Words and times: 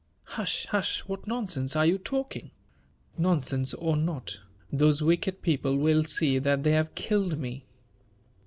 "Hush, 0.33 0.65
hush! 0.71 1.01
what 1.01 1.27
nonsense 1.27 1.75
are 1.75 1.85
you 1.85 1.99
talking?" 1.99 2.49
"Nonsense 3.19 3.75
or 3.75 3.95
not, 3.95 4.39
those 4.69 5.03
wicked 5.03 5.43
people 5.43 5.77
will 5.77 6.03
see 6.05 6.39
that 6.39 6.63
they 6.63 6.71
have 6.71 6.95
killed 6.95 7.37
me!" 7.37 7.67